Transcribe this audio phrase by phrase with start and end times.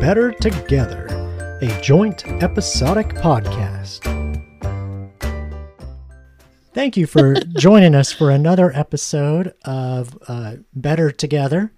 [0.00, 1.06] Better Together,
[1.62, 4.04] a joint episodic podcast.
[6.74, 11.72] Thank you for joining us for another episode of uh, Better Together.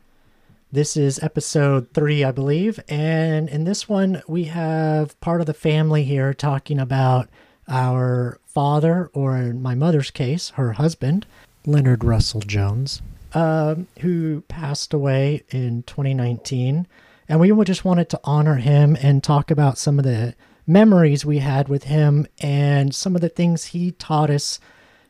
[0.72, 2.80] This is episode three, I believe.
[2.88, 7.28] And in this one, we have part of the family here talking about
[7.68, 11.24] our father, or in my mother's case, her husband,
[11.64, 13.00] Leonard Russell Jones,
[13.32, 16.88] um, who passed away in 2019.
[17.28, 20.34] And we just wanted to honor him and talk about some of the
[20.66, 24.58] memories we had with him and some of the things he taught us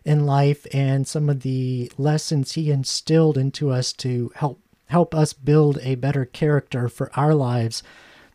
[0.04, 5.34] in life and some of the lessons he instilled into us to help help us
[5.34, 7.82] build a better character for our lives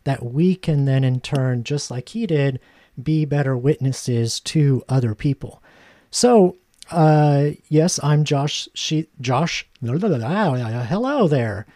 [0.04, 2.60] that we can then in turn just like he did
[3.02, 5.60] be better witnesses to other people.
[6.12, 6.56] So
[6.90, 11.66] uh yes i'm josh she josh hello there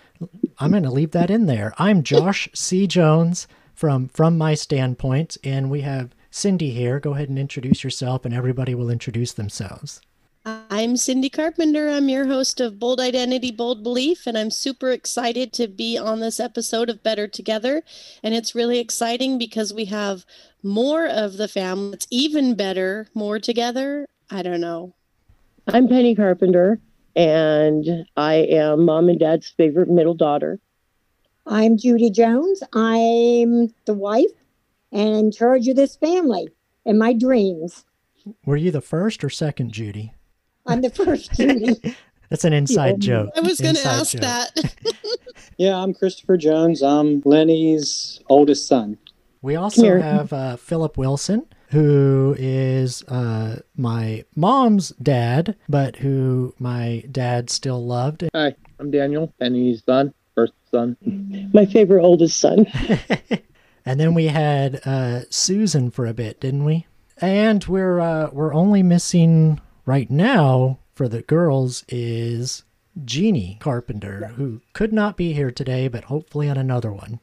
[0.58, 5.36] i'm going to leave that in there i'm josh c jones from from my standpoint
[5.44, 10.00] and we have cindy here go ahead and introduce yourself and everybody will introduce themselves
[10.70, 11.90] I'm Cindy Carpenter.
[11.90, 16.20] I'm your host of Bold Identity, Bold Belief, and I'm super excited to be on
[16.20, 17.82] this episode of Better Together.
[18.22, 20.24] And it's really exciting because we have
[20.62, 21.94] more of the family.
[21.94, 24.06] It's even better, more together.
[24.30, 24.94] I don't know.
[25.70, 26.80] I'm Penny Carpenter,
[27.14, 30.58] and I am mom and dad's favorite middle daughter.
[31.46, 32.62] I'm Judy Jones.
[32.72, 34.30] I'm the wife
[34.92, 36.48] and in charge of this family
[36.86, 37.84] and my dreams.
[38.46, 40.14] were you the first or second judy
[40.66, 41.76] I'm the first Judy.
[42.30, 44.22] that's an inside joke I was going to ask joke.
[44.22, 44.74] that.
[45.58, 46.82] Yeah, I'm Christopher Jones.
[46.82, 48.96] I'm Lenny's oldest son.
[49.42, 49.98] We also here.
[49.98, 57.84] have uh, Philip Wilson, who is uh, my mom's dad, but who my dad still
[57.84, 58.24] loved.
[58.34, 60.96] Hi, I'm Daniel, Penny's son, first son.
[61.52, 62.66] My favorite oldest son.
[63.88, 66.86] And then we had uh, Susan for a bit, didn't we?
[67.22, 72.64] And we're uh, we're only missing right now for the girls is
[73.02, 77.18] Jeannie Carpenter, who could not be here today, but hopefully on another one.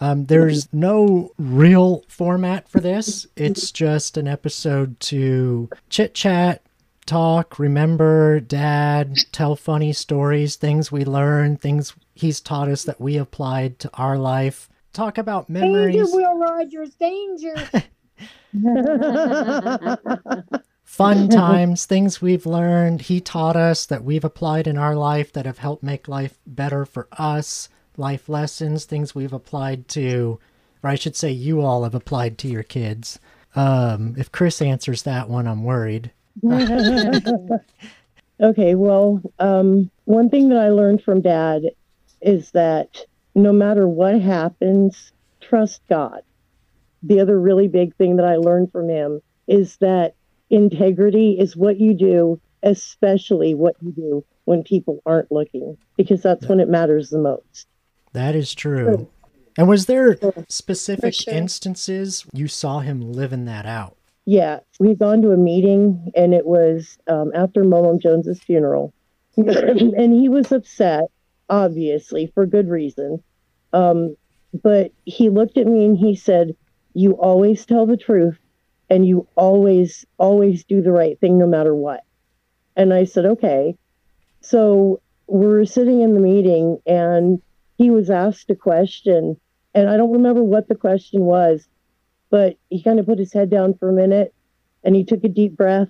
[0.00, 3.26] Um, there's no real format for this.
[3.36, 6.62] It's just an episode to chit chat,
[7.06, 13.16] talk, remember dad, tell funny stories, things we learned, things he's taught us that we
[13.16, 15.94] applied to our life, talk about memories.
[15.94, 17.54] danger, Will Rogers, danger.
[20.86, 25.46] fun times, things we've learned, he taught us that we've applied in our life that
[25.46, 27.68] have helped make life better for us,
[27.98, 30.38] life lessons, things we've applied to,
[30.82, 33.18] or I should say, you all have applied to your kids.
[33.54, 36.10] Um, if Chris answers that one, I'm worried.
[38.40, 41.62] okay, well, um, one thing that I learned from dad
[42.20, 46.22] is that no matter what happens, trust God.
[47.02, 50.14] The other really big thing that I learned from him is that
[50.50, 56.46] integrity is what you do, especially what you do when people aren't looking, because that's
[56.46, 57.66] when it matters the most.
[58.16, 59.10] That is true.
[59.58, 60.16] And was there
[60.48, 61.34] specific sure.
[61.34, 63.98] instances you saw him living that out?
[64.24, 68.94] Yeah, we'd gone to a meeting and it was um, after Mom Jones's funeral,
[69.36, 71.10] and he was upset,
[71.50, 73.22] obviously for good reason.
[73.74, 74.16] Um,
[74.62, 76.56] but he looked at me and he said,
[76.94, 78.38] "You always tell the truth,
[78.88, 82.00] and you always, always do the right thing, no matter what."
[82.76, 83.76] And I said, "Okay."
[84.40, 87.42] So we're sitting in the meeting, and
[87.78, 89.36] he was asked a question,
[89.74, 91.68] and I don't remember what the question was,
[92.30, 94.34] but he kind of put his head down for a minute
[94.84, 95.88] and he took a deep breath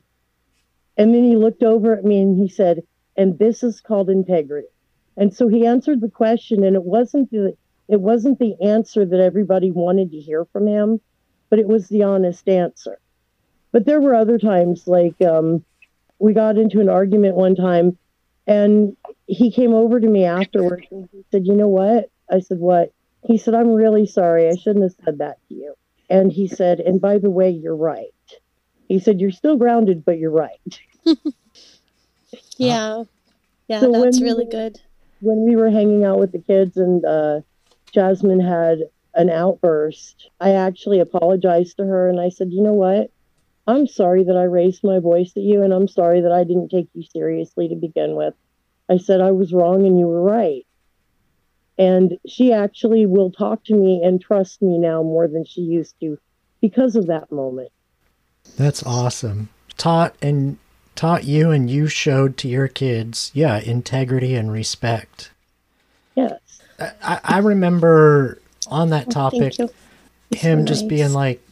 [0.97, 2.83] and then he looked over at me and he said
[3.17, 4.69] and this is called integrity.
[5.17, 7.57] And so he answered the question and it wasn't the
[7.89, 11.01] it wasn't the answer that everybody wanted to hear from him
[11.49, 12.99] but it was the honest answer.
[13.71, 15.65] But there were other times like um,
[16.19, 17.97] we got into an argument one time
[18.47, 22.59] and he came over to me afterwards and he said you know what i said
[22.59, 22.93] what
[23.25, 25.75] he said i'm really sorry i shouldn't have said that to you
[26.09, 28.07] and he said, and by the way, you're right.
[28.89, 30.81] He said, you're still grounded, but you're right.
[32.57, 33.03] yeah.
[33.69, 34.81] Yeah, So that's really were- good.
[35.21, 37.41] When we were hanging out with the kids and uh,
[37.93, 38.81] Jasmine had
[39.15, 43.11] an outburst, I actually apologized to her and I said, you know what?
[43.67, 46.69] I'm sorry that I raised my voice at you and I'm sorry that I didn't
[46.69, 48.35] take you seriously to begin with.
[48.89, 50.67] I said I was wrong and you were right.
[51.79, 55.95] And she actually will talk to me and trust me now more than she used
[56.01, 56.19] to
[56.61, 57.71] because of that moment.
[58.57, 59.51] That's awesome.
[59.77, 60.59] Taught and
[60.95, 65.31] taught you and you showed to your kids, yeah, integrity and respect.
[66.15, 66.41] Yes.
[66.81, 69.71] I, I remember on that oh, topic Thank
[70.31, 70.39] you.
[70.39, 70.89] him so just nice.
[70.89, 71.47] being like,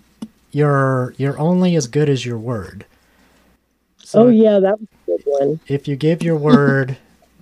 [0.51, 5.07] "You're you're only as good as your word." Oh, so oh yeah, that was a
[5.07, 5.61] good one.
[5.69, 6.97] if you give your word,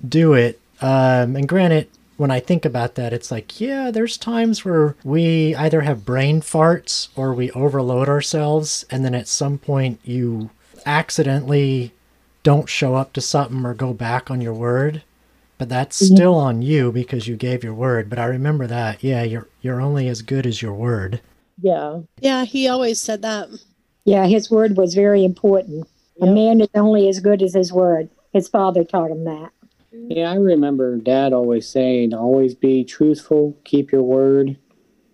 [0.07, 0.61] do it.
[0.81, 5.55] Um, and granted, when I think about that, it's like, yeah, there's times where we
[5.55, 10.51] either have brain farts or we overload ourselves, and then at some point you
[10.85, 11.93] accidentally
[12.43, 15.03] don't show up to something or go back on your word.
[15.59, 18.11] But that's still on you because you gave your word.
[18.11, 21.21] But I remember that, yeah, you're you're only as good as your word.
[21.61, 23.49] Yeah, Yeah, he always said that.
[24.05, 25.87] Yeah, his word was very important.
[26.21, 28.11] A man is only as good as his word.
[28.33, 29.51] His father taught him that.
[29.93, 34.57] Yeah, I remember Dad always saying, always be truthful, keep your word,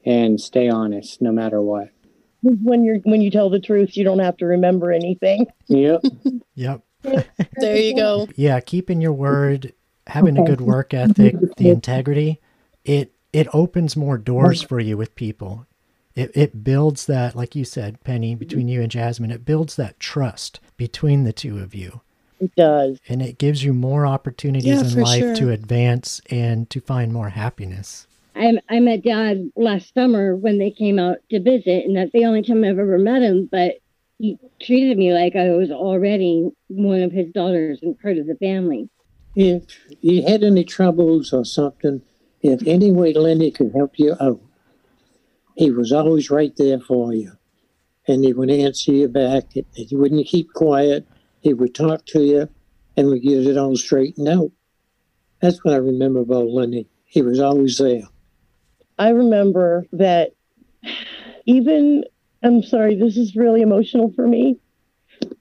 [0.05, 1.91] and stay honest no matter what.
[2.43, 5.47] when you're when you tell the truth, you don't have to remember anything.
[5.69, 6.03] Yep.
[6.55, 6.83] Yep.
[7.61, 8.29] There you go.
[8.35, 9.73] yeah keeping your word
[10.09, 12.41] having a good work ethic the integrity
[12.85, 15.67] it it opens more doors for you with people
[16.17, 20.01] it, it builds that like you said penny between you and jasmine it builds that
[20.01, 22.01] trust between the two of you
[22.41, 22.99] It does.
[23.09, 25.37] and it gives you more opportunities Yeah, in life sure.
[25.37, 28.07] to advance and to find more happiness
[28.39, 32.25] I, I met Dad last summer when they came out to visit, and that's the
[32.25, 33.49] only time I've ever met him.
[33.51, 33.79] But
[34.19, 38.37] he treated me like I was already one of his daughters and part of the
[38.37, 38.89] family.
[39.35, 39.65] If
[40.03, 42.03] you had any troubles or something,
[42.41, 44.41] if any way Lenny could help you out,
[45.57, 47.33] he was always right there for you.
[48.07, 49.45] And he would answer you back.
[49.75, 51.07] He wouldn't keep quiet.
[51.41, 52.49] He would talk to you
[52.97, 54.51] and would get it all straightened out.
[55.41, 56.89] That's what I remember about Lenny.
[57.05, 58.03] He was always there.
[58.99, 60.33] I remember that
[61.47, 62.05] even,
[62.43, 64.59] I'm sorry, this is really emotional for me.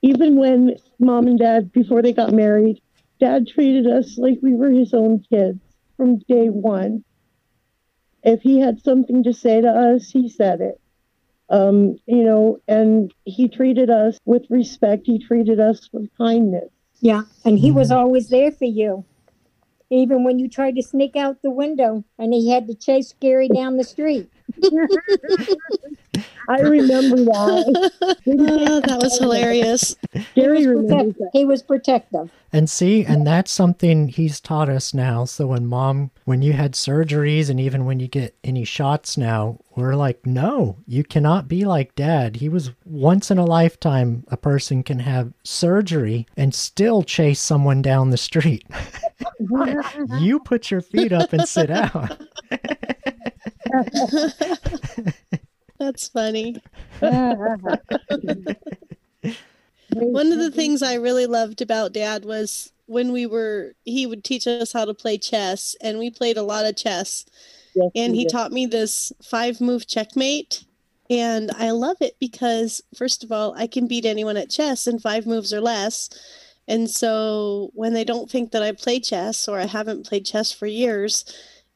[0.01, 2.81] Even when mom and dad, before they got married,
[3.19, 5.59] dad treated us like we were his own kids
[5.97, 7.03] from day one.
[8.23, 10.79] If he had something to say to us, he said it.
[11.49, 15.03] Um, you know, and he treated us with respect.
[15.05, 16.69] He treated us with kindness.
[16.99, 19.05] Yeah, and he was always there for you.
[19.89, 23.47] Even when you tried to sneak out the window and he had to chase Gary
[23.47, 24.29] down the street.
[26.50, 27.92] I remember that.
[28.02, 29.96] Ah, that was hilarious.
[30.34, 31.30] Gary he, was remembers that.
[31.34, 32.31] he was protective.
[32.54, 35.25] And see, and that's something he's taught us now.
[35.25, 39.60] So when mom, when you had surgeries and even when you get any shots now,
[39.75, 42.38] we're like, no, you cannot be like dad.
[42.38, 47.81] He was once in a lifetime, a person can have surgery and still chase someone
[47.81, 48.66] down the street.
[50.19, 52.18] you put your feet up and sit down.
[55.79, 56.62] That's funny.
[59.89, 64.24] One of the things I really loved about dad was when we were he would
[64.24, 67.25] teach us how to play chess and we played a lot of chess.
[67.75, 70.65] Yes, and he taught me this five move checkmate
[71.09, 75.00] and I love it because first of all I can beat anyone at chess in
[75.00, 76.09] five moves or less.
[76.68, 80.51] And so when they don't think that I play chess or I haven't played chess
[80.51, 81.23] for years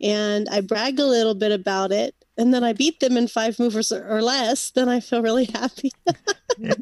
[0.01, 3.60] and I brag a little bit about it and then I beat them in five
[3.60, 5.92] moves or, less then I feel really happy
[6.60, 6.74] Yeah,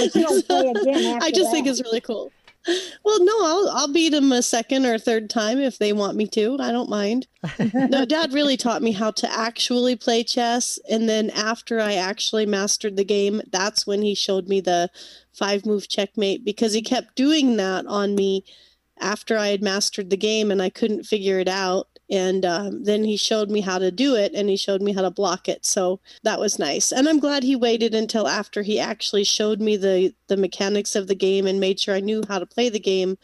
[0.00, 2.32] but you don't play again after I just think it's really cool.
[3.04, 6.26] Well, no, I'll I'll beat them a second or third time if they want me
[6.28, 6.56] to.
[6.60, 7.26] I don't mind.
[7.74, 12.46] no, Dad really taught me how to actually play chess, and then after I actually
[12.46, 14.90] mastered the game, that's when he showed me the
[15.32, 18.44] five move checkmate because he kept doing that on me
[19.00, 21.88] after I had mastered the game and I couldn't figure it out.
[22.12, 25.00] And um, then he showed me how to do it and he showed me how
[25.00, 25.64] to block it.
[25.64, 26.92] So that was nice.
[26.92, 31.06] And I'm glad he waited until after he actually showed me the, the mechanics of
[31.06, 33.16] the game and made sure I knew how to play the game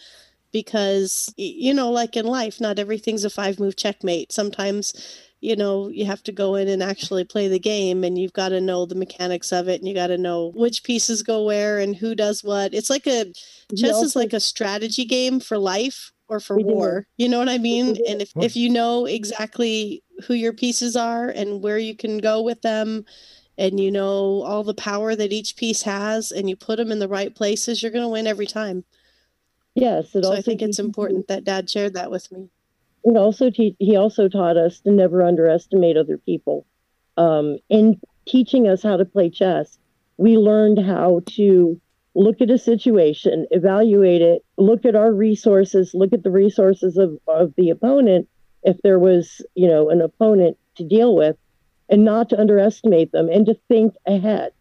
[0.52, 4.32] because, you know, like in life, not everything's a five move checkmate.
[4.32, 4.94] Sometimes,
[5.42, 8.48] you know, you have to go in and actually play the game and you've got
[8.48, 11.78] to know the mechanics of it and you got to know which pieces go where
[11.78, 12.72] and who does what.
[12.72, 13.26] It's like a
[13.68, 16.70] He chess is like a strategy game for life or for We do.
[16.70, 17.06] war.
[17.16, 17.96] You know what I mean?
[18.08, 22.42] And if, if you know exactly who your pieces are and where you can go
[22.42, 23.04] with them,
[23.56, 27.00] and you know all the power that each piece has, and you put them in
[27.00, 28.84] the right places, you're going to win every time.
[29.74, 32.50] Yes, it So also I think it's important that Dad shared that with me.
[33.04, 36.66] it also te- he also taught us to never underestimate other people
[37.16, 39.78] um, in teaching us how to play chess
[40.18, 41.80] we learned how to
[42.18, 47.18] look at a situation evaluate it look at our resources look at the resources of,
[47.28, 48.28] of the opponent
[48.62, 51.36] if there was you know an opponent to deal with
[51.88, 54.52] and not to underestimate them and to think ahead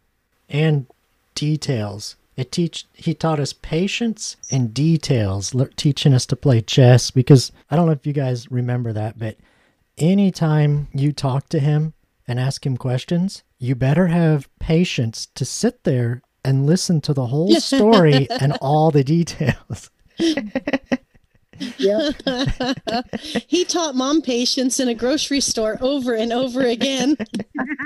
[0.49, 0.87] and
[1.35, 2.15] details.
[2.35, 7.09] It teach he taught us patience and details, teaching us to play chess.
[7.09, 9.37] Because I don't know if you guys remember that, but
[9.97, 11.93] anytime you talk to him
[12.27, 17.25] and ask him questions, you better have patience to sit there and listen to the
[17.25, 19.91] whole story and all the details.
[21.79, 22.11] Yeah.
[23.47, 27.17] he taught mom patience in a grocery store over and over again.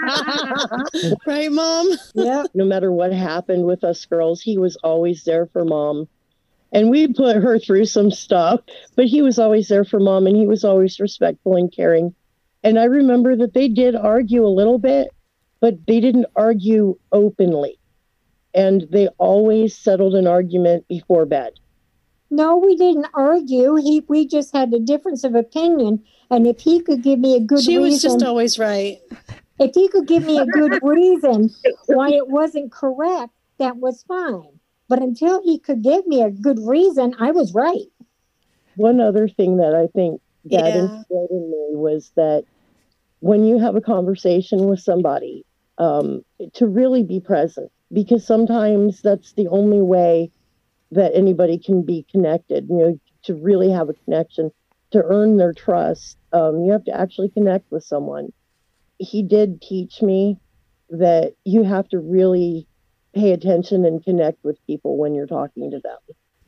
[1.25, 1.87] right, mom?
[2.13, 2.43] yeah.
[2.53, 6.09] No matter what happened with us girls, he was always there for mom.
[6.73, 8.59] And we put her through some stuff,
[8.97, 12.13] but he was always there for mom and he was always respectful and caring.
[12.63, 15.11] And I remember that they did argue a little bit,
[15.61, 17.79] but they didn't argue openly.
[18.53, 21.53] And they always settled an argument before bed.
[22.29, 23.75] No, we didn't argue.
[23.75, 26.03] He, we just had a difference of opinion.
[26.29, 29.00] And if he could give me a good She reason, was just always right.
[29.60, 31.50] if he could give me a good reason
[31.88, 34.60] why it wasn't correct, that was fine.
[34.88, 37.88] But until he could give me a good reason, I was right.
[38.75, 40.81] One other thing that I think Dad Yeah.
[40.81, 42.46] instilled in me was that
[43.20, 45.46] when you have a conversation with somebody,
[45.81, 46.23] um,
[46.53, 50.31] to really be present, because sometimes that's the only way
[50.91, 52.67] that anybody can be connected.
[52.69, 54.51] You know, to really have a connection,
[54.91, 58.31] to earn their trust, um, you have to actually connect with someone.
[58.97, 60.38] He did teach me
[60.89, 62.67] that you have to really
[63.13, 65.97] pay attention and connect with people when you're talking to them.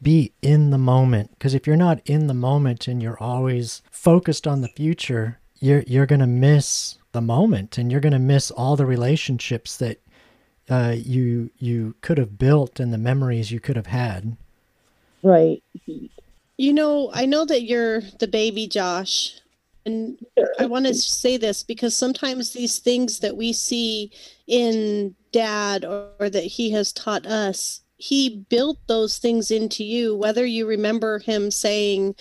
[0.01, 1.31] Be in the moment.
[1.31, 5.83] Because if you're not in the moment and you're always focused on the future, you're,
[5.87, 10.01] you're going to miss the moment and you're going to miss all the relationships that
[10.69, 14.35] uh, you you could have built and the memories you could have had.
[15.21, 15.63] Right.
[16.57, 19.39] You know, I know that you're the baby Josh.
[19.85, 20.17] And
[20.59, 24.11] I want to say this because sometimes these things that we see
[24.47, 30.15] in dad or, or that he has taught us, he built those things into you,
[30.15, 32.15] whether you remember him saying,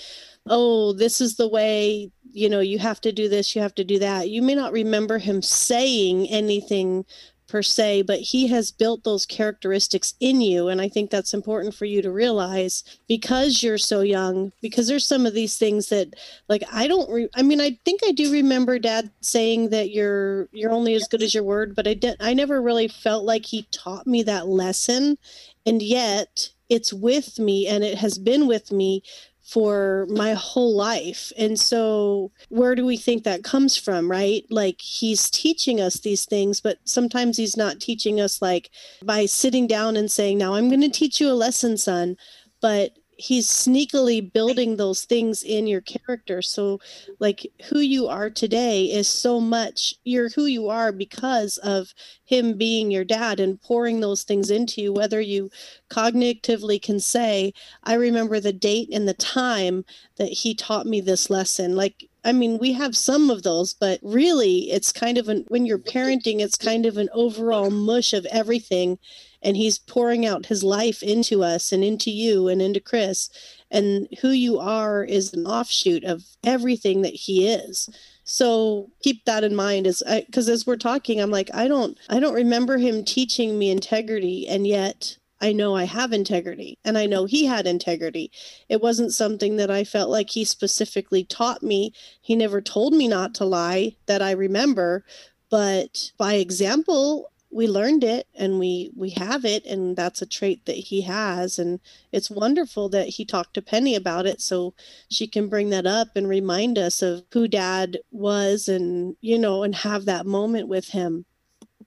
[0.49, 3.85] Oh, this is the way, you know, you have to do this, you have to
[3.85, 4.29] do that.
[4.29, 7.05] You may not remember him saying anything
[7.53, 10.69] per se, but he has built those characteristics in you.
[10.69, 15.07] And I think that's important for you to realize because you're so young, because there's
[15.07, 16.15] some of these things that
[16.49, 20.49] like I don't re- I mean I think I do remember dad saying that you're
[20.53, 23.45] you're only as good as your word, but I didn't, I never really felt like
[23.45, 25.19] he taught me that lesson.
[25.67, 29.03] And yet it's with me and it has been with me
[29.52, 31.30] for my whole life.
[31.37, 34.47] And so, where do we think that comes from, right?
[34.49, 38.71] Like, he's teaching us these things, but sometimes he's not teaching us like
[39.04, 42.16] by sitting down and saying, Now I'm going to teach you a lesson, son.
[42.62, 46.42] But he's sneakily building those things in your character.
[46.42, 46.81] So,
[47.19, 52.57] like, who you are today is so much you're who you are because of him
[52.57, 55.50] being your dad and pouring those things into you, whether you
[55.90, 57.52] cognitively can say,
[57.85, 59.85] I remember the date and the time
[60.16, 61.76] that he taught me this lesson.
[61.76, 65.66] Like, I mean, we have some of those, but really, it's kind of an, when
[65.66, 68.99] you're parenting, it's kind of an overall mush of everything.
[69.42, 73.28] And he's pouring out his life into us and into you and into Chris.
[73.70, 77.88] And who you are is an offshoot of everything that he is.
[78.25, 81.99] So keep that in mind as uh, because as we're talking, I'm like, I don't,
[82.08, 86.96] I don't remember him teaching me integrity, and yet I know I have integrity and
[86.96, 88.30] I know he had integrity.
[88.68, 91.92] It wasn't something that I felt like he specifically taught me.
[92.20, 95.04] He never told me not to lie that I remember,
[95.50, 100.64] but by example, we learned it and we we have it and that's a trait
[100.64, 101.80] that he has and
[102.11, 104.75] it's wonderful that he talked to Penny about it so
[105.09, 109.62] she can bring that up and remind us of who dad was and you know
[109.62, 111.26] and have that moment with him.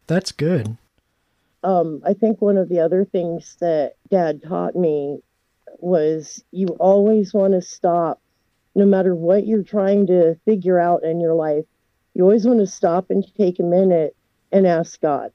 [0.08, 0.78] That's good.
[1.64, 5.20] um, I think one of the other things that dad taught me
[5.80, 8.22] was you always want to stop,
[8.76, 11.66] no matter what you're trying to figure out in your life,
[12.14, 14.16] you always want to stop and take a minute
[14.52, 15.32] and ask God.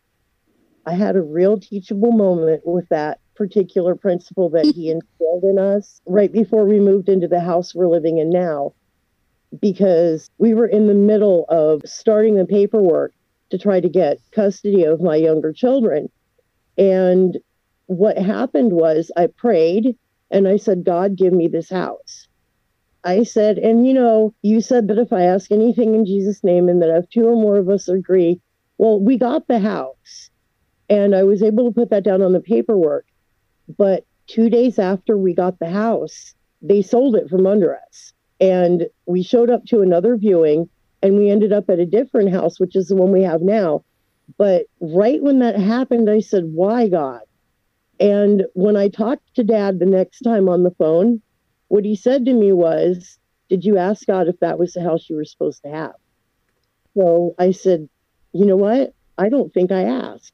[0.87, 6.01] I had a real teachable moment with that particular principle that he instilled in us
[6.07, 8.75] right before we moved into the house we're living in now,
[9.61, 13.13] because we were in the middle of starting the paperwork
[13.51, 16.09] to try to get custody of my younger children.
[16.79, 17.39] And
[17.87, 19.97] what happened was I prayed
[20.31, 22.29] and I said, God, give me this house.
[23.03, 26.69] I said, and you know, you said that if I ask anything in Jesus' name
[26.69, 28.41] and that if two or more of us agree,
[28.79, 30.30] well, we got the house.
[30.91, 33.07] And I was able to put that down on the paperwork.
[33.79, 38.13] But two days after we got the house, they sold it from under us.
[38.41, 40.69] And we showed up to another viewing
[41.03, 43.85] and we ended up at a different house, which is the one we have now.
[44.37, 47.23] But right when that happened, I said, Why, God?
[47.99, 51.23] And when I talked to dad the next time on the phone,
[51.69, 53.19] what he said to me was,
[53.49, 55.95] Did you ask God if that was the house you were supposed to have?
[56.97, 57.89] So I said,
[58.33, 58.95] you know what?
[59.19, 60.33] I don't think I asked.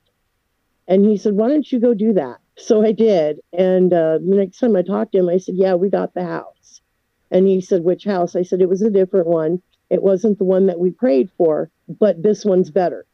[0.88, 2.38] And he said, why don't you go do that?
[2.56, 3.40] So I did.
[3.52, 6.24] And uh, the next time I talked to him, I said, yeah, we got the
[6.24, 6.80] house.
[7.30, 8.36] And he said, which house?
[8.36, 9.60] I said, it was a different one.
[9.90, 13.04] It wasn't the one that we prayed for, but this one's better.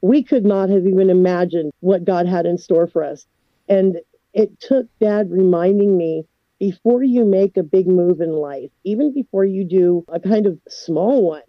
[0.00, 3.26] We could not have even imagined what God had in store for us.
[3.68, 4.00] And
[4.34, 6.26] it took dad reminding me
[6.58, 10.58] before you make a big move in life, even before you do a kind of
[10.68, 11.42] small one,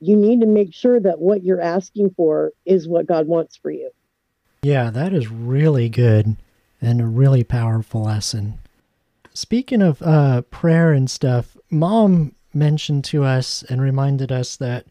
[0.00, 3.70] you need to make sure that what you're asking for is what God wants for
[3.70, 3.90] you.
[4.62, 6.36] Yeah, that is really good
[6.80, 8.58] and a really powerful lesson.
[9.32, 14.86] Speaking of uh, prayer and stuff, mom mentioned to us and reminded us that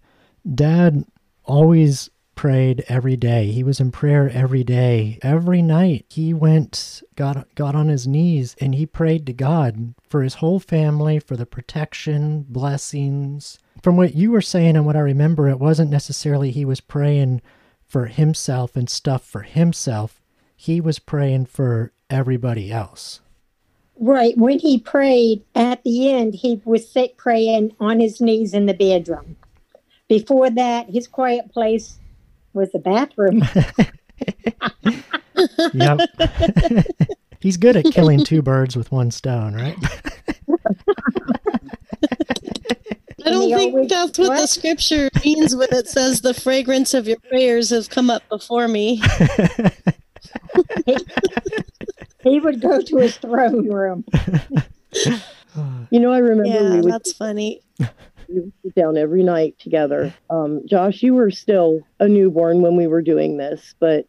[0.55, 1.05] dad
[1.43, 3.51] always prayed every day.
[3.51, 5.19] He was in prayer every day.
[5.21, 10.21] Every night he went got got on his knees and he prayed to God for
[10.21, 13.59] his whole family, for the protection, blessings.
[13.81, 17.41] From what you were saying and what I remember, it wasn't necessarily he was praying
[17.87, 20.21] for himself and stuff for himself.
[20.55, 23.21] He was praying for everybody else.
[23.99, 24.37] Right.
[24.37, 28.73] When he prayed at the end, he was sit praying on his knees in the
[28.73, 29.37] bedroom.
[30.07, 31.97] Before that, his quiet place
[32.53, 33.43] was the bathroom.
[35.73, 35.99] yep.
[37.39, 39.77] He's good at killing two birds with one stone, right?
[43.27, 47.07] I don't think that's what, what, the scripture means when it says the fragrance of
[47.07, 49.01] your prayers has come up before me.
[50.85, 50.97] he,
[52.23, 54.05] he would go to his throne room.
[55.89, 56.75] You know, I remember.
[56.75, 57.61] Yeah, that's funny.
[57.79, 60.13] We would sit down every night together.
[60.29, 64.05] Um, Josh, you were still a newborn when we were doing this, but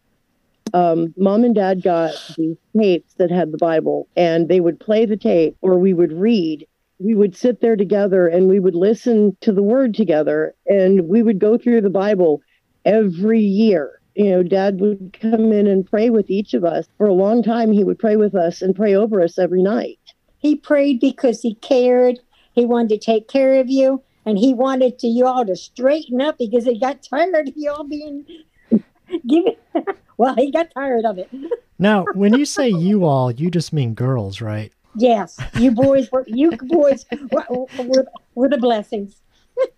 [0.74, 5.06] um, mom and dad got these tapes that had the Bible, and they would play
[5.06, 6.66] the tape, or we would read.
[6.98, 11.22] We would sit there together and we would listen to the word together, and we
[11.22, 12.40] would go through the Bible
[12.84, 14.00] every year.
[14.14, 16.86] You know, dad would come in and pray with each of us.
[16.96, 20.00] For a long time, he would pray with us and pray over us every night.
[20.38, 22.18] He prayed because he cared.
[22.52, 26.20] He wanted to take care of you and he wanted to you all to straighten
[26.20, 28.26] up because he got tired of you all being
[29.26, 29.54] given.
[30.18, 31.30] well, he got tired of it.
[31.78, 34.72] Now, when you say you all, you just mean girls, right?
[34.94, 37.44] Yes, you boys were you boys were,
[37.78, 39.20] were, were the blessings.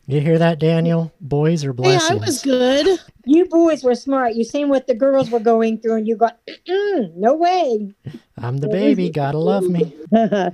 [0.07, 1.13] You hear that, Daniel?
[1.21, 2.11] Boys are blessings.
[2.11, 3.01] Yeah, I was good.
[3.25, 4.35] You boys were smart.
[4.35, 7.95] You seen what the girls were going through, and you got, no way.
[8.37, 9.11] I'm the baby.
[9.11, 9.95] Gotta love me.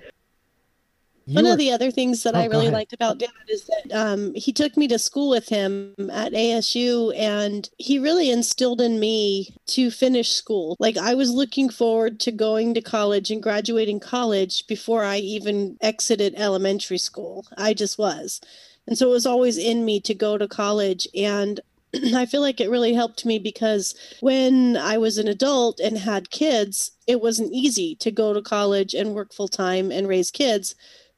[1.29, 4.33] One of the other things that oh, I really liked about Dad is that um,
[4.35, 9.53] he took me to school with him at ASU and he really instilled in me
[9.67, 10.77] to finish school.
[10.79, 15.77] Like I was looking forward to going to college and graduating college before I even
[15.81, 17.45] exited elementary school.
[17.59, 18.41] I just was.
[18.87, 21.09] And so it was always in me to go to college.
[21.13, 21.59] And
[22.15, 26.31] I feel like it really helped me because when I was an adult and had
[26.31, 30.77] kids, it wasn't easy to go to college and work full time and raise kids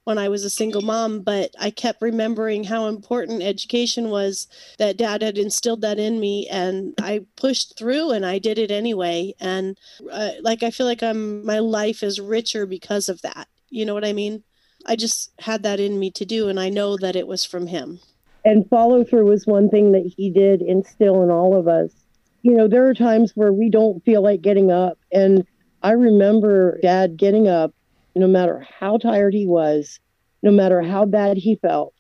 [0.08, 4.96] when I was a single mom, but I kept remembering how important education was that
[4.96, 9.34] dad had instilled that in me and I pushed through and I did it anyway
[9.38, 9.76] and
[10.10, 13.48] uh, like I feel like I'm my life is richer because of that.
[13.68, 14.44] You know what I mean?
[14.86, 17.66] I just had that in me to do and I know that it was from
[17.66, 18.00] him.
[18.46, 21.92] And follow through was one thing that he did instill in all of us.
[22.40, 25.46] You know, there are times where we don't feel like getting up and
[25.82, 27.74] I remember dad getting up
[28.18, 30.00] no matter how tired he was,
[30.42, 31.94] no matter how bad he felt,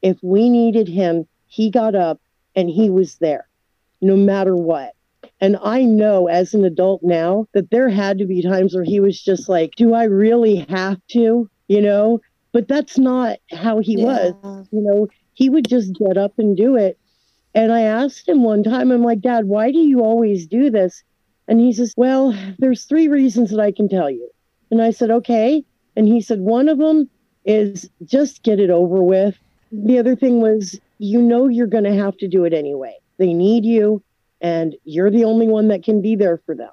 [0.00, 2.20] if we needed him, he got up
[2.54, 3.48] and he was there,
[4.00, 4.94] no matter what.
[5.40, 9.00] And I know as an adult now that there had to be times where he
[9.00, 11.48] was just like, Do I really have to?
[11.68, 12.20] You know,
[12.52, 14.04] but that's not how he yeah.
[14.04, 14.68] was.
[14.70, 16.98] You know, he would just get up and do it.
[17.54, 21.02] And I asked him one time, I'm like, Dad, why do you always do this?
[21.48, 24.28] And he says, Well, there's three reasons that I can tell you.
[24.72, 25.62] And I said, Okay.
[25.96, 27.08] And he said, One of them
[27.44, 29.38] is just get it over with.
[29.70, 32.96] The other thing was, you know, you're going to have to do it anyway.
[33.18, 34.02] They need you,
[34.40, 36.70] and you're the only one that can be there for them.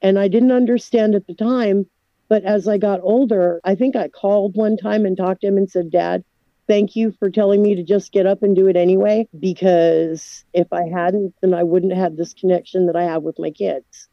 [0.00, 1.86] And I didn't understand at the time,
[2.28, 5.56] but as I got older, I think I called one time and talked to him
[5.56, 6.22] and said, Dad,
[6.68, 10.72] thank you for telling me to just get up and do it anyway, because if
[10.72, 14.08] I hadn't, then I wouldn't have this connection that I have with my kids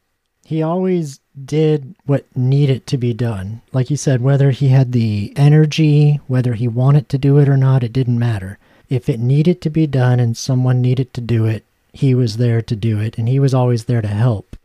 [0.48, 3.62] he always did what needed to be done.
[3.74, 7.58] Like you said, whether he had the energy, whether he wanted to do it or
[7.58, 8.58] not, it didn't matter.
[8.90, 12.62] If it needed to be done and someone needed to do it, he was there
[12.62, 14.56] to do it, and he was always there to help.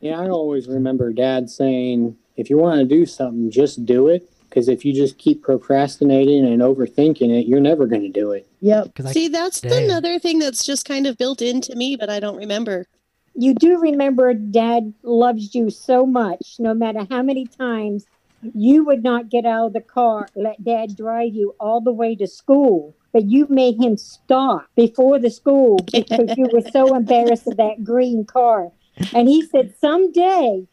[0.00, 4.28] Yeah, I always remember dad saying, if you want to do something, just do it
[4.48, 8.46] Because if you just keep procrastinating and overthinking it, you're never going to do it.
[8.60, 8.94] Yep.
[8.94, 9.84] 'Cause I- See, that's Dang.
[9.84, 12.86] another thing that's just kind of built into me, but I don't remember.
[13.34, 18.06] You do remember dad loves you so much, no matter how many times
[18.54, 22.14] you would not get out of the car, let dad drive you all the way
[22.16, 22.94] to school.
[23.12, 27.84] But you made him stop before the school because you were so embarrassed of that
[27.84, 28.70] green car.
[29.12, 30.66] And he said, Someday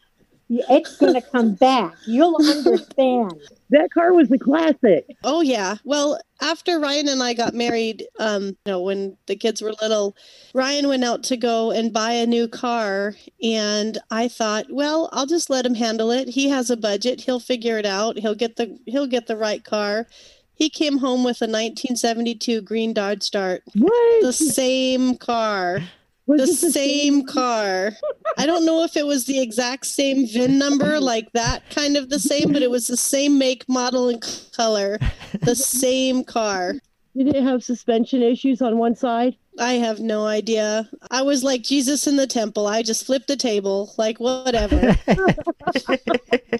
[0.48, 1.94] it's going to come back.
[2.06, 3.40] You'll understand.
[3.72, 5.06] That car was a classic.
[5.24, 5.76] Oh yeah.
[5.82, 10.14] Well, after Ryan and I got married, um, you know, when the kids were little,
[10.54, 15.26] Ryan went out to go and buy a new car and I thought, well, I'll
[15.26, 16.28] just let him handle it.
[16.28, 17.22] He has a budget.
[17.22, 18.18] He'll figure it out.
[18.18, 20.06] He'll get the he'll get the right car.
[20.54, 23.62] He came home with a 1972 green Dodge Dart.
[23.74, 24.22] What?
[24.22, 25.80] The same car.
[26.26, 27.92] Was the it same car.
[28.38, 32.10] I don't know if it was the exact same VIN number, like that kind of
[32.10, 34.98] the same, but it was the same make, model, and color.
[35.40, 36.74] The same car.
[37.16, 39.36] Did it have suspension issues on one side?
[39.58, 40.88] I have no idea.
[41.10, 42.66] I was like Jesus in the temple.
[42.66, 44.76] I just flipped the table, like whatever.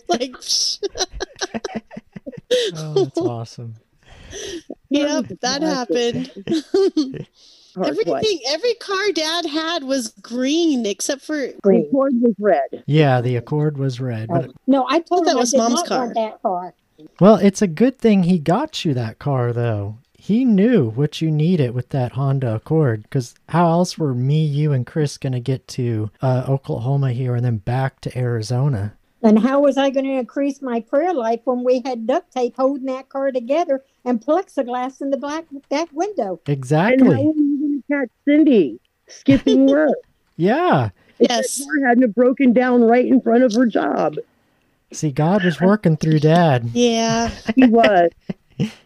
[0.09, 0.37] like,
[2.77, 3.75] oh, that's awesome.
[4.91, 6.31] yep, that happened.
[7.75, 11.91] Hard Everything, every car Dad had was green except for The Green.
[11.91, 12.85] cord was red.
[12.87, 14.29] Yeah, the Accord was red.
[14.29, 16.15] But, No, I told That him was I did Mom's not car.
[16.15, 16.75] that car.
[17.21, 19.97] well, it's a good thing he got you that car, though.
[20.15, 23.03] He knew what you needed with that Honda Accord.
[23.03, 27.35] Because how else were me, you, and Chris going to get to uh, Oklahoma here
[27.35, 28.95] and then back to Arizona?
[29.25, 32.55] And how was I going to increase my prayer life when we had duct tape
[32.57, 36.41] holding that car together and plexiglass in the black back window?
[36.47, 37.33] And how Exactly.
[37.93, 39.97] Were you going to catch Cindy skipping work?
[40.37, 40.91] Yeah.
[41.19, 41.59] If Yes.
[41.59, 44.17] That car hadn't have broken down right in front of her job.
[44.93, 46.71] See, God was working through Dad.
[46.73, 47.31] yeah.
[47.55, 48.11] He was.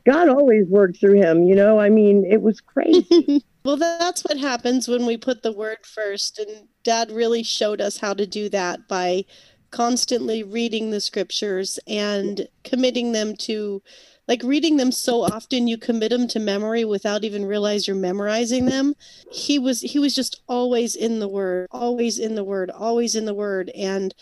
[0.05, 1.79] God always worked through him, you know?
[1.81, 3.45] I mean, it was crazy.
[3.65, 6.39] well, that's what happens when we put the word first.
[6.39, 9.25] And dad really showed us how to do that by
[9.71, 13.83] constantly reading the scriptures and committing them to,
[14.29, 18.67] like, reading them so often you commit them to memory without even realize you're memorizing
[18.67, 18.95] them.
[19.31, 23.25] He was, he was just always in the word, always in the word, always in
[23.25, 23.71] the word.
[23.71, 24.15] And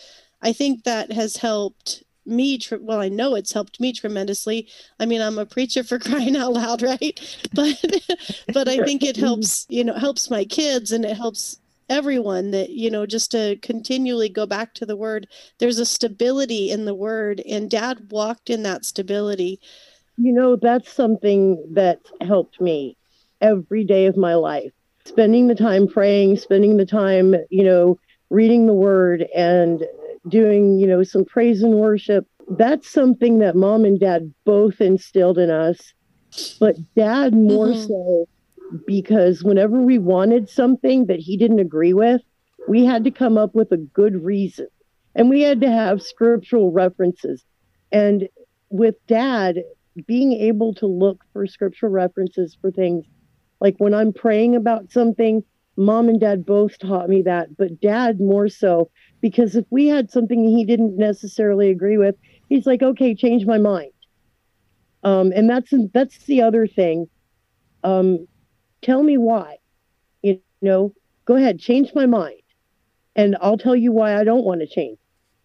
[0.43, 4.69] I think that has helped me, well, I know it's helped me tremendously.
[4.99, 7.19] I mean, I'm a preacher for crying out loud, right?
[7.55, 7.83] But
[8.53, 12.71] but I think it helps, you know, helps my kids and it helps everyone that,
[12.71, 15.27] you know, just to continually go back to the word.
[15.59, 19.61] There's a stability in the word and dad walked in that stability.
[20.17, 22.97] You know, that's something that helped me
[23.41, 24.71] every day of my life.
[25.05, 27.99] Spending the time praying, spending the time, you know,
[28.31, 29.85] reading the word and
[30.29, 32.27] doing, you know, some praise and worship.
[32.49, 35.93] That's something that mom and dad both instilled in us.
[36.59, 37.87] But dad more Mhm.
[37.89, 38.27] so
[38.87, 42.23] because whenever we wanted something that he didn't agree with,
[42.67, 44.69] we had to come up with a good reason.
[45.15, 47.45] And we had to have scriptural references.
[47.93, 48.29] And
[48.71, 49.63] with dad,
[50.07, 53.05] being able to look for scriptural references for things
[53.61, 55.43] like when I'm praying about something,
[55.77, 60.11] mom and dad both taught me that, but dad more so because if we had
[60.11, 62.15] something he didn't necessarily agree with,
[62.49, 63.91] he's like, "Okay, change my mind."
[65.03, 67.09] Um, and that's that's the other thing.
[67.83, 68.27] Um,
[68.83, 69.57] tell me why.
[70.23, 70.93] You know,
[71.27, 72.41] go ahead, change my mind,
[73.17, 74.99] and I'll tell you why I don't want to change.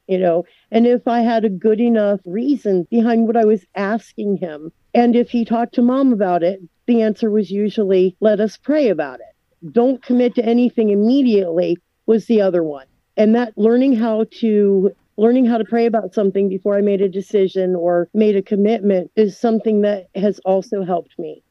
[0.09, 4.37] You know, and if I had a good enough reason behind what I was asking
[4.37, 8.57] him, and if he talked to mom about it, the answer was usually, let us
[8.57, 9.71] pray about it.
[9.71, 12.87] Don't commit to anything immediately was the other one.
[13.17, 17.09] And that learning how to learning how to pray about something before I made a
[17.09, 21.43] decision or made a commitment is something that has also helped me.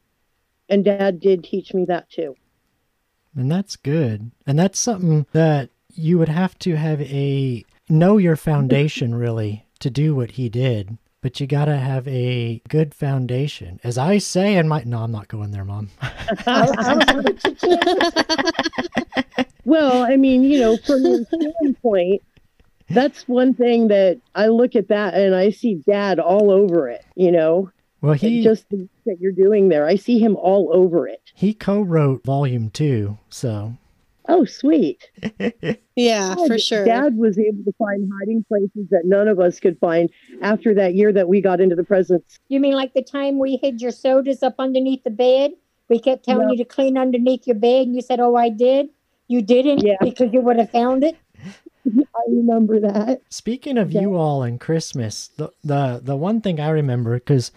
[0.68, 2.34] And dad did teach me that too.
[3.36, 4.32] And that's good.
[4.48, 9.90] And that's something that you would have to have a know your foundation really to
[9.90, 10.98] do what he did.
[11.20, 13.80] But you got to have a good foundation.
[13.82, 15.90] As I say in my No, I'm not going there, mom.
[19.64, 22.22] Well, I mean, you know, from your standpoint,
[22.88, 27.04] that's one thing that I look at that and I see dad all over it,
[27.16, 27.70] you know,
[28.00, 29.86] Well, he just that you're doing there.
[29.86, 31.20] I see him all over it.
[31.34, 33.74] he co-wrote volume 2, so
[34.28, 35.10] Oh, sweet.
[35.96, 36.84] Yeah, for sure.
[36.84, 40.08] Dad was able to find hiding places that none of us could find
[40.42, 42.38] after that year that we got into the presence.
[42.46, 45.50] You mean like the time we hid your sodas up underneath the bed?
[45.88, 46.52] We kept telling Yeah.
[46.52, 48.90] you to clean underneath your bed, and you said, "Oh, I did."
[49.26, 49.96] You didn't Yeah.
[50.00, 51.16] because you would have found it.
[51.84, 53.22] I remember that.
[53.28, 54.02] Speaking of Yeah.
[54.02, 57.50] you all and Christmas, the the the one thing I remember because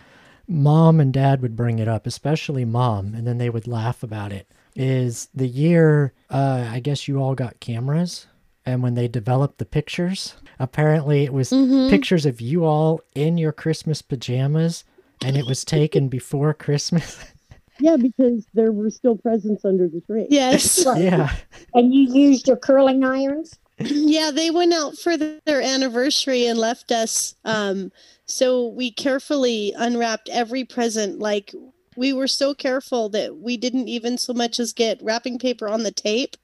[0.47, 4.31] mom and dad would bring it up, especially mom, and then they would laugh about
[4.31, 4.47] it.
[4.75, 8.27] Is the year uh, I guess you all got cameras,
[8.65, 11.89] and when they developed the pictures, apparently it was Mhm.
[11.89, 14.83] pictures of you all in your Christmas pajamas,
[15.23, 17.17] and it was taken before Christmas.
[17.79, 20.27] Yeah, because there were still presents under the tree.
[20.29, 20.85] Yes.
[20.97, 21.33] yeah,
[21.73, 23.55] And you used your curling irons?
[23.79, 27.33] yeah, they went out for their anniversary and left us.
[27.43, 27.91] Um,
[28.27, 31.17] so we carefully unwrapped every present.
[31.17, 31.55] Like
[31.95, 35.83] we were so careful that we didn't even so much as get wrapping paper on
[35.83, 36.37] the tape.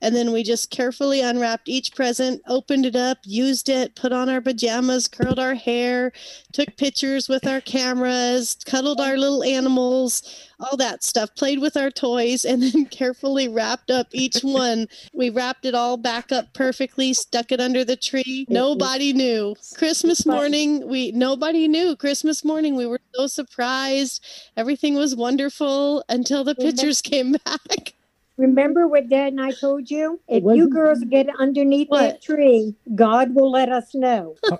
[0.00, 4.28] And then we just carefully unwrapped each present, opened it up, used it, put on
[4.28, 6.12] our pajamas, curled our hair,
[6.52, 10.22] took pictures with our cameras, cuddled our little animals,
[10.58, 15.30] all that stuff, played with our toys, and then carefully wrapped up each one we
[15.30, 18.44] wrapped it all back up perfectly, stuck it under the tree.
[18.44, 18.52] Mm-hmm.
[18.52, 19.54] Nobody knew.
[19.76, 21.96] Christmas morning, we nobody knew.
[21.96, 24.24] Christmas morning, we were so surprised.
[24.56, 26.68] Everything was wonderful until the mm-hmm.
[26.68, 27.94] pictures came back.
[28.40, 30.18] Remember what Dad and I told you?
[30.26, 32.00] If you girls get underneath What?
[32.00, 34.36] that tree, God will let us know.
[34.50, 34.58] I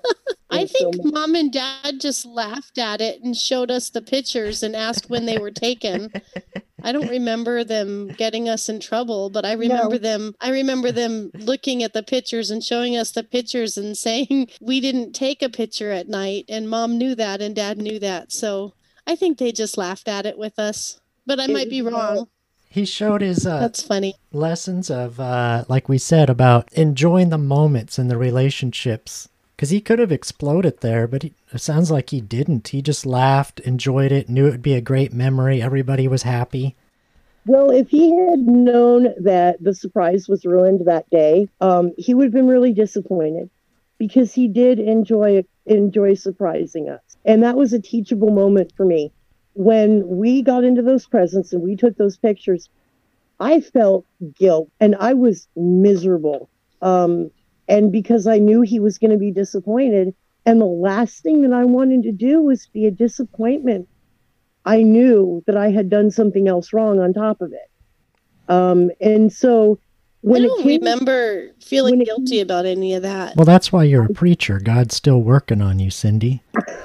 [0.51, 4.63] Thanks so think mom and dad just laughed at it and showed us the pictures
[4.63, 6.13] and asked when they were taken.
[6.83, 9.99] I don't remember them getting us in trouble, but I remember No.
[9.99, 14.49] them I remember them looking at the pictures and showing us the pictures and saying
[14.61, 18.33] we didn't take a picture at night and mom knew that and dad knew that.
[18.33, 18.75] So
[19.07, 21.01] I think they just laughed at it with us.
[21.27, 22.27] But I It might be was, wrong.
[22.71, 24.15] He showed his uh, That's funny.
[24.33, 29.29] lessons of uh like we said about enjoying the moments and the relationships.
[29.57, 32.69] Because he could have exploded there but he, it sounds like he didn't.
[32.69, 35.61] He just laughed enjoyed it knew it would be a great memory.
[35.61, 36.77] Everybody was happy.
[37.47, 42.25] Well, if he had known that the surprise was ruined that day, um, he would
[42.25, 43.51] have been really disappointed
[43.99, 49.13] because he did enjoy enjoy surprising us, and that was a teachable moment for me.
[49.55, 52.69] When we got into those presents and we took those pictures,
[53.41, 54.07] I felt
[54.39, 56.49] guilt and I was miserable.
[56.83, 57.31] Um,
[57.69, 60.15] and because I knew he was going to be disappointed,
[60.47, 63.89] and the last thing that I wanted to do was be a disappointment
[64.65, 67.71] I knew that I had done something else wrong on top of it.
[68.49, 69.79] Um, and so
[70.23, 73.37] when I don't came, remember feeling when it guilty about any of that.
[73.37, 76.43] well that's why you're a preacher god's still working on you cindy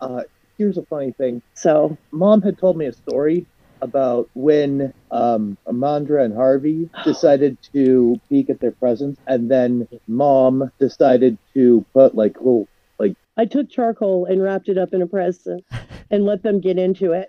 [0.00, 0.22] Uh,
[0.58, 1.42] here's a funny thing.
[1.54, 3.46] so Mom had told me a story
[3.80, 10.70] about when um, Amandra and Harvey decided to peek at their presents, and then Mom
[10.78, 15.06] decided to put like little like I took charcoal and wrapped it up in a
[15.06, 15.64] present
[16.10, 17.28] and let them get into it.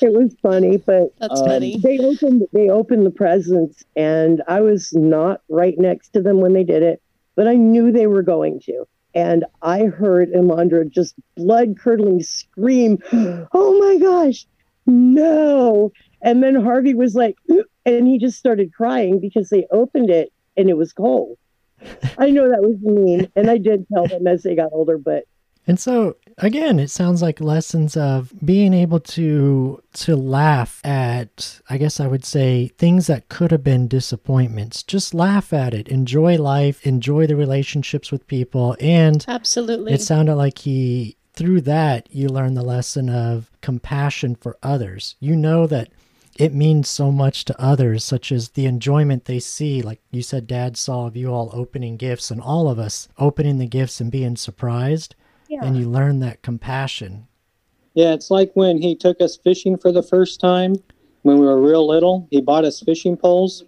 [0.00, 1.76] It was funny, but That's Um, funny.
[1.82, 6.54] they opened they opened the presents and I was not right next to them when
[6.54, 7.00] they did it,
[7.36, 8.84] but I knew they were going to.
[9.14, 14.46] And I heard Imandra just blood curdling scream, Oh my gosh,
[14.86, 15.92] no.
[16.22, 17.36] And then Harvey was like,
[17.86, 21.38] and he just started crying because they opened it and it was cold.
[22.18, 25.24] I know that was mean, and I did tell them as they got older, but
[25.70, 31.78] And so again, it sounds like lessons of being able to to laugh at I
[31.78, 34.82] guess I would say things that could have been disappointments.
[34.82, 35.86] Just laugh at it.
[35.86, 39.92] Enjoy life, enjoy the relationships with people and Absolutely.
[39.92, 45.14] it sounded like he through that you learn the lesson of compassion for others.
[45.20, 45.90] You know that
[46.36, 49.82] it means so much to others, such as the enjoyment they see.
[49.82, 53.58] Like you said, Dad saw of you all opening gifts and all of us opening
[53.58, 55.14] the gifts and being surprised
[55.50, 55.64] Yeah.
[55.64, 57.26] and you learn that compassion.
[57.94, 60.76] Yeah, it's like when he took us fishing for the first time
[61.22, 62.28] when we were real little.
[62.30, 63.64] He bought us fishing poles.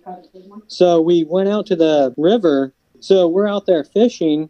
[0.69, 2.73] So we went out to the river.
[3.01, 4.49] So we're out there fishing,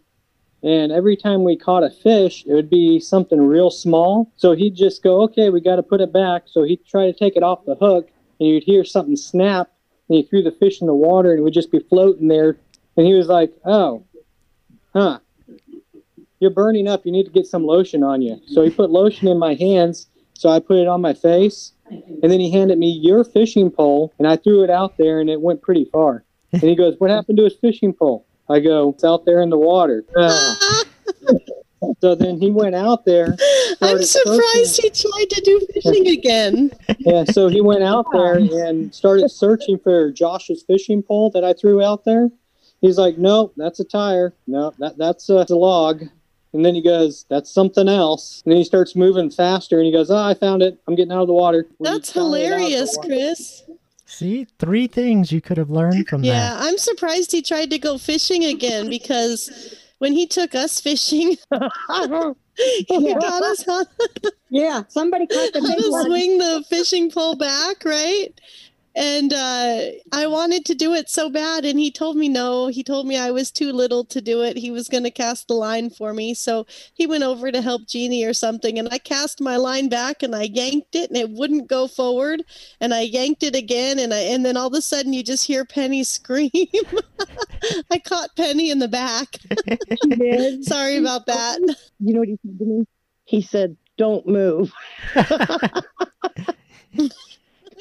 [0.63, 4.31] and every time we caught a fish, it would be something real small.
[4.37, 6.43] So he'd just go, okay, we got to put it back.
[6.47, 9.71] So he'd try to take it off the hook, and you'd hear something snap,
[10.09, 12.59] and he threw the fish in the water, and it would just be floating there.
[12.99, 14.05] And he was like, oh,
[14.93, 15.21] huh.
[16.43, 17.07] You're burning up.
[17.07, 18.41] You need to get some lotion on you.
[18.49, 20.09] So he put lotion in my hands.
[20.35, 21.71] So I put it on my face.
[21.89, 25.31] And then he handed me your fishing pole, and I threw it out there, and
[25.31, 26.25] it went pretty far.
[26.51, 28.27] And he goes, What happened to his fishing pole?
[28.51, 30.05] I go, It's out there in the water.
[32.01, 33.37] So then he went out there.
[33.81, 36.71] I'm surprised he tried to do fishing again.
[36.99, 41.53] Yeah, so he went out there and started searching for Josh's fishing pole that I
[41.53, 42.31] threw out there.
[42.81, 44.35] He's like, Nope, that's a tire.
[44.47, 46.05] No, that, that's a, a log.
[46.53, 48.43] And then he goes, That's something else.
[48.45, 50.79] And then he starts moving faster and he goes, Oh, I found it.
[50.87, 51.67] I'm getting out of the water.
[51.79, 53.63] When That's finally got out of the hilarious, water- Chris.
[54.07, 56.61] See, three things you could have learned from Yeah, that.
[56.61, 61.31] Yeah, I'm surprised he tried to go fishing again because when he took us fishing,
[61.31, 61.37] he
[62.91, 63.19] Yeah.
[63.19, 63.87] taught us how,
[64.51, 66.05] Yeah, somebody caught the how big to one.
[66.05, 68.29] swing the fishing pole back, right?
[68.95, 72.67] And uh, I wanted to do it so bad, and he told me no.
[72.67, 74.57] He told me I was too little to do it.
[74.57, 77.87] He was going to cast the line for me, so he went over to help
[77.87, 78.79] Jeannie or something.
[78.79, 82.43] And I cast my line back, and I yanked it, and it wouldn't go forward.
[82.81, 85.47] And I yanked it again, and I and then all of a sudden you just
[85.47, 86.51] hear Penny scream.
[87.91, 89.39] I caught Penny in the back.
[90.63, 91.61] Sorry about that.
[92.01, 92.87] You know what he said to me?
[93.25, 94.73] He said, "Don't move."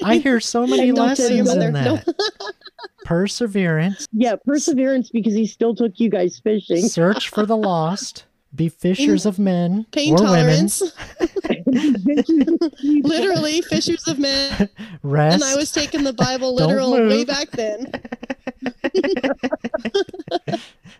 [0.04, 2.54] I hear so many Don't tell your lessons in that.
[3.04, 6.86] Perseverance, Yeah, perseverance because he still took you guys fishing.
[6.88, 10.82] search for the lost, be fishers of men Pain or tolerance.
[11.44, 12.58] women,
[13.02, 14.68] Literally, fishers of men.
[15.02, 15.34] rest.
[15.34, 17.90] And I was taking the Bible literal way back then.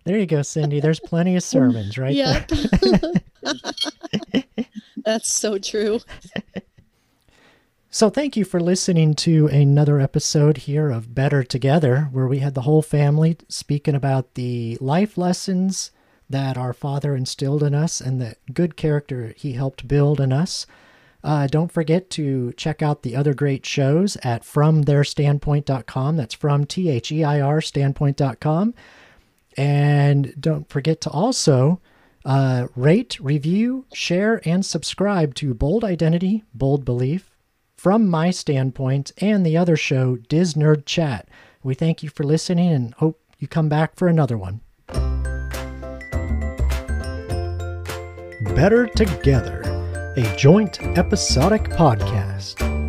[0.04, 0.80] There you go, Cindy.
[0.80, 2.50] There's plenty of sermons right Yep.
[5.04, 6.00] That's so true.
[7.94, 12.54] So, thank you for listening to another episode here of Better Together, where we had
[12.54, 15.90] the whole family speaking about the life lessons
[16.30, 20.66] that our Father instilled in us and the good character He helped build in us.
[21.22, 26.16] Uh, don't forget to check out the other great shows at FromTheirStandpoint.com.
[26.16, 28.72] That's from T H E I R standpoint.com.
[29.58, 31.78] And don't forget to also
[32.24, 37.31] uh, rate, review, share, and subscribe to Bold Identity, Bold Belief
[37.82, 41.28] from my standpoint and the other show, Diz Nerd Chat.
[41.64, 44.60] We thank you for listening and hope you come back for another one.
[48.54, 49.62] Better Together,
[50.16, 52.81] a joint episodic podcast.